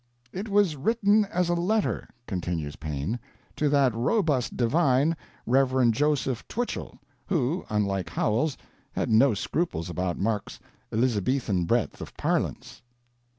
[0.33, 3.19] "It was written as a letter," continues Paine,
[3.55, 5.91] "to that robust divine, Rev.
[5.91, 8.57] Joseph Twichell, who, unlike Howells,
[8.93, 10.59] had no scruples about Mark's
[10.91, 12.81] 'Elizabethan breadth of parlance.'"